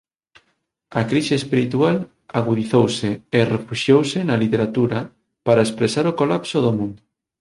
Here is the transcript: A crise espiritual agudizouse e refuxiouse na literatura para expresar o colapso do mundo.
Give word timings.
A 0.99 1.01
crise 1.11 1.33
espiritual 1.41 1.95
agudizouse 2.39 3.09
e 3.37 3.39
refuxiouse 3.55 4.19
na 4.27 4.35
literatura 4.43 4.99
para 5.45 5.65
expresar 5.65 6.05
o 6.07 6.17
colapso 6.19 6.57
do 6.65 6.71
mundo. 6.79 7.01